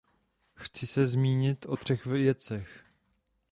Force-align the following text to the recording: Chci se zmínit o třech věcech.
Chci 0.55 0.87
se 0.87 1.05
zmínit 1.07 1.65
o 1.65 1.77
třech 1.77 2.05
věcech. 2.05 2.85